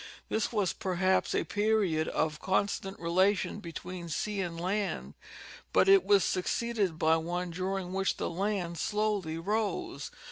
[0.29, 5.13] This was perhaps a period of constant relation between sea and land,
[5.73, 10.09] but it was succeeded by one dur ing which the land slowly rose.